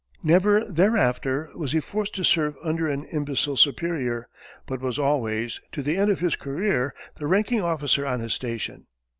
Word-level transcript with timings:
Never 0.23 0.65
thereafter 0.65 1.51
was 1.53 1.73
he 1.73 1.79
forced 1.79 2.15
to 2.15 2.23
serve 2.23 2.55
under 2.63 2.87
an 2.87 3.03
imbecile 3.05 3.55
superior, 3.55 4.29
but 4.65 4.81
was 4.81 4.97
always, 4.97 5.61
to 5.73 5.83
the 5.83 5.95
end 5.95 6.09
of 6.09 6.21
his 6.21 6.35
career, 6.35 6.95
the 7.17 7.27
ranking 7.27 7.61
officer 7.61 8.03
on 8.03 8.19
his 8.19 8.33
station. 8.33 8.87